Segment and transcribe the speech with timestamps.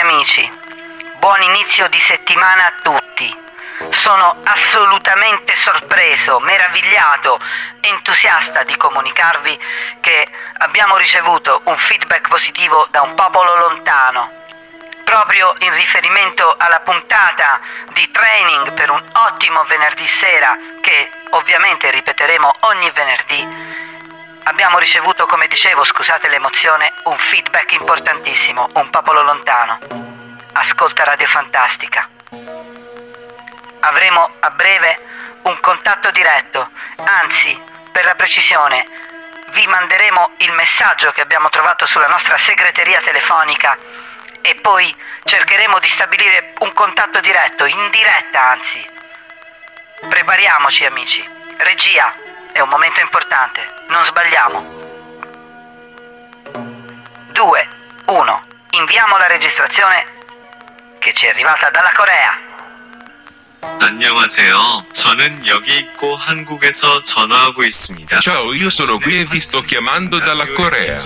[0.00, 0.50] amici,
[1.18, 3.48] buon inizio di settimana a tutti.
[3.90, 7.38] Sono assolutamente sorpreso, meravigliato,
[7.80, 9.58] entusiasta di comunicarvi
[10.00, 10.26] che
[10.58, 14.38] abbiamo ricevuto un feedback positivo da un popolo lontano.
[15.04, 17.60] Proprio in riferimento alla puntata
[17.92, 23.69] di training per un ottimo venerdì sera, che ovviamente ripeteremo ogni venerdì,
[24.50, 29.78] abbiamo ricevuto, come dicevo, scusate l'emozione, un feedback importantissimo, un popolo lontano.
[30.52, 32.08] Ascolta Radio Fantastica.
[33.80, 34.98] Avremo a breve
[35.42, 37.58] un contatto diretto, anzi,
[37.92, 38.86] per la precisione,
[39.52, 43.78] vi manderemo il messaggio che abbiamo trovato sulla nostra segreteria telefonica
[44.42, 48.84] e poi cercheremo di stabilire un contatto diretto, in diretta anzi.
[50.08, 51.28] Prepariamoci amici.
[51.58, 52.12] Regia,
[52.52, 54.78] è un momento importante, non sbagliamo.
[57.28, 57.68] 2,
[58.06, 60.04] 1, inviamo la registrazione
[60.98, 62.49] che ci è arrivata dalla Corea.
[63.79, 64.85] 안녕하세요.
[64.93, 68.19] 저는 여기 있고 한국에서 전화하고 있습니다.
[68.19, 71.01] Ciao, io sono qui e vi sto chiamando dalla Corea.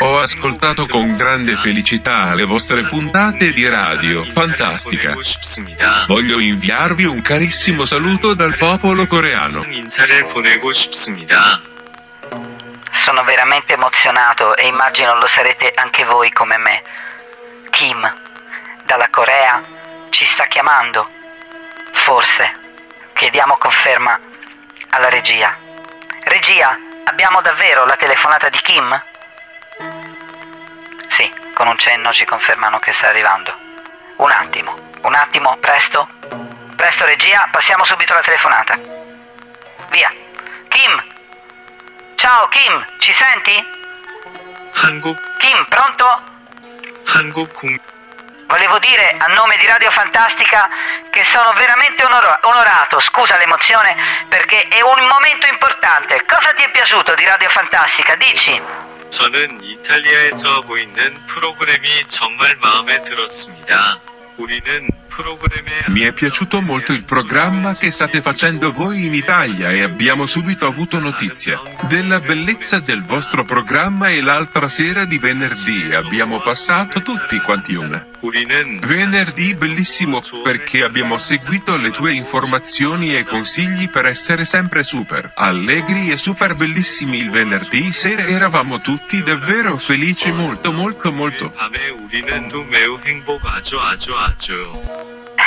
[0.00, 5.14] Ho ascoltato con grande felicità le vostre puntate di radio, fantastica.
[5.22, 6.06] 싶습니다.
[6.06, 9.64] Voglio inviarvi un carissimo saluto dal popolo coreano.
[9.64, 11.60] 인사를 보내고 싶습니다.
[12.92, 16.82] Sono veramente emozionato e immagino lo sarete anche voi come me.
[17.70, 18.00] Kim,
[18.84, 19.62] dalla Corea,
[20.10, 21.08] ci sta chiamando.
[22.00, 22.64] Forse.
[23.14, 24.18] Chiediamo conferma
[24.90, 25.56] alla regia.
[26.24, 29.02] Regia, abbiamo davvero la telefonata di Kim?
[31.08, 33.54] Sì, con un cenno ci confermano che sta arrivando.
[34.16, 36.08] Un attimo, un attimo, presto.
[36.76, 38.78] Presto regia, passiamo subito alla telefonata.
[39.88, 40.12] Via.
[40.68, 41.02] Kim!
[42.16, 43.64] Ciao Kim, ci senti?
[44.72, 46.04] 한국 Kim, pronto?
[47.04, 47.80] 한국 국
[48.50, 50.68] Volevo dire a nome di Radio Fantastica
[51.10, 53.96] che sono veramente onor- onorato, scusa l'emozione,
[54.28, 56.22] perché è un momento importante.
[56.26, 58.14] Cosa ti è piaciuto di Radio Fantastica?
[58.14, 58.60] Dici.
[59.10, 63.98] 저는 이탈리아에서 하고 있는 프로그램이 정말 마음에 들었습니다.
[64.36, 64.99] 우리는 프로그램에
[65.87, 70.65] mi è piaciuto molto il programma che state facendo voi in Italia e abbiamo subito
[70.65, 77.39] avuto notizia della bellezza del vostro programma e l'altra sera di venerdì abbiamo passato tutti
[77.39, 78.05] quanti una.
[78.81, 86.11] Venerdì bellissimo perché abbiamo seguito le tue informazioni e consigli per essere sempre super allegri
[86.11, 91.51] e super bellissimi il venerdì sera eravamo tutti davvero felici molto molto molto.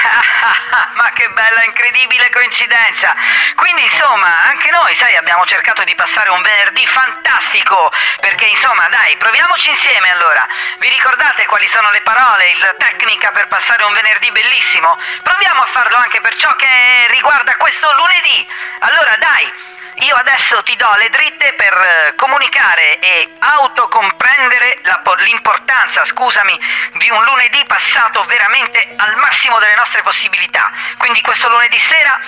[0.95, 3.15] Ma che bella, incredibile coincidenza!
[3.57, 7.93] Quindi, insomma, anche noi, sai, abbiamo cercato di passare un venerdì fantastico.
[8.21, 10.47] Perché, insomma, dai, proviamoci insieme allora.
[10.79, 14.99] Vi ricordate quali sono le parole, la tecnica per passare un venerdì bellissimo?
[15.23, 18.47] Proviamo a farlo anche per ciò che riguarda questo lunedì.
[18.81, 19.73] Allora, dai!
[19.97, 24.81] Io adesso ti do le dritte per eh, comunicare e autocomprendere
[25.19, 26.59] l'importanza, scusami,
[26.94, 30.71] di un lunedì passato veramente al massimo delle nostre possibilità.
[30.99, 32.19] Quindi questo lunedì sera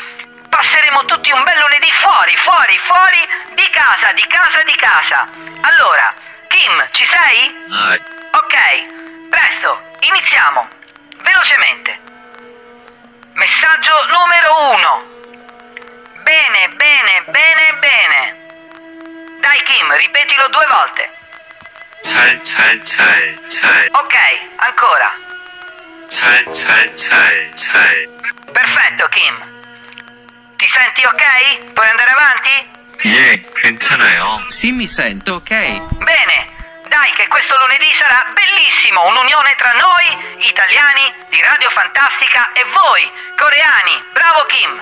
[0.48, 5.28] passeremo tutti un bel lunedì fuori, fuori, fuori di casa, di casa, di casa.
[5.60, 6.14] Allora,
[6.48, 7.66] Kim, ci sei?
[7.70, 10.68] 아, Ok, presto, iniziamo.
[11.22, 11.98] Velocemente.
[13.32, 15.02] Messaggio numero uno.
[16.22, 17.55] Bene, bene, bene.
[19.85, 21.09] Dai Kim, ripetilo due volte.
[22.01, 24.15] 잘, 잘, 잘, 잘, Ok,
[24.57, 25.11] ancora.
[26.09, 28.09] 잘, 잘, 잘, 잘.
[28.51, 29.35] Perfetto Kim.
[30.57, 31.73] Ti senti ok?
[31.73, 32.69] Puoi andare avanti?
[33.05, 34.43] 예, 괜찮아요.
[34.47, 35.49] Sì, mi sento, ok.
[36.01, 36.49] Bene.
[36.87, 43.09] Dai che questo lunedì sarà bellissimo, un'unione tra noi, italiani, di Radio Fantastica e voi,
[43.37, 44.03] coreani.
[44.11, 44.81] Bravo Kim.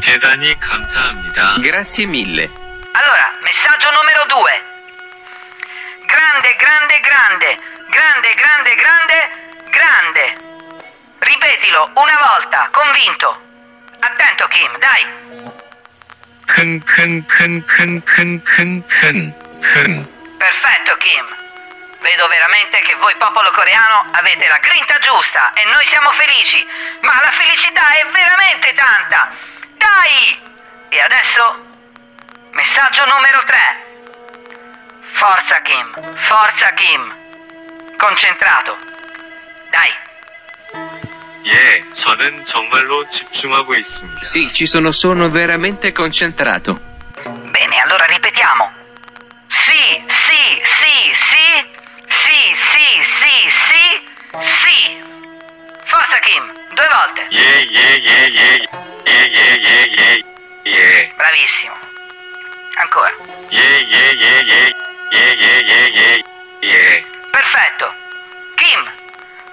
[0.00, 1.58] 대단히 감사합니다.
[1.60, 2.48] Grazie mille.
[2.97, 4.63] Allora, messaggio numero due.
[6.05, 7.59] Grande, grande, grande,
[7.89, 9.29] grande, grande, grande,
[9.69, 10.37] grande.
[11.19, 13.41] Ripetilo una volta, convinto.
[13.99, 15.05] Attento Kim, dai.
[16.47, 20.37] Kun, kun, kun, kun, kun, kun, kun, kun.
[20.37, 21.25] Perfetto Kim.
[21.99, 26.65] Vedo veramente che voi popolo coreano avete la grinta giusta e noi siamo felici,
[27.01, 29.35] ma la felicità è veramente tanta.
[29.75, 30.39] Dai!
[30.87, 31.73] E adesso
[32.55, 33.57] Messaggio numero 3.
[35.11, 37.13] Forza Kim, forza Kim.
[37.97, 38.77] Concentrato.
[39.71, 39.89] Dai.
[41.45, 43.75] 예, 저는 정말로 집중하고
[44.21, 46.79] Sì, ci sono, sono veramente concentrato.
[47.51, 48.71] Bene, allora ripetiamo.
[49.49, 51.67] Sì, sì, sì, sì.
[52.07, 53.83] Sì, sì, sì, sì.
[54.39, 55.03] Sì.
[55.83, 57.27] Forza Kim, due volte.
[57.31, 58.67] Yeah, yeah, yeah, yeah.
[59.07, 59.59] 예, 예,
[59.91, 60.23] 예,
[60.65, 61.13] 예.
[61.17, 61.73] Bravissimo.
[62.75, 63.13] Ancora.
[63.49, 64.69] Yeah, yeah, yeah, yeah.
[65.11, 66.21] Yeah, yeah, yeah, yeah.
[66.61, 67.03] yeah.
[67.31, 67.93] Perfetto.
[68.55, 68.91] Kim,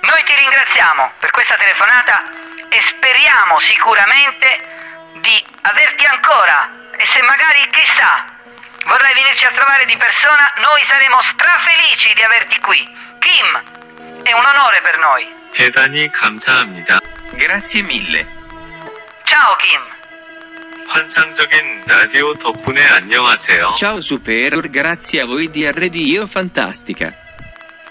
[0.00, 2.22] noi ti ringraziamo per questa telefonata
[2.68, 4.68] e speriamo sicuramente
[5.20, 8.24] di averti ancora e se magari, chissà,
[8.86, 12.80] vorrai venirci a trovare di persona, noi saremo strafelici di averti qui.
[13.18, 15.32] Kim, è un onore per noi.
[17.30, 18.26] Grazie mille.
[19.24, 19.91] Ciao Kim.
[20.87, 23.75] 환상적인 라디오 덕분에 안녕하세요.
[23.75, 27.13] Ciao Super, grazie a voi di RDIO Fantastica.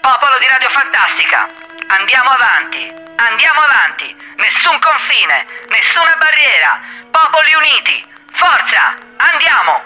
[0.01, 1.47] Popolo di Radio Fantastica,
[1.87, 9.80] andiamo avanti, andiamo avanti, nessun confine, nessuna barriera, popoli uniti, forza, andiamo!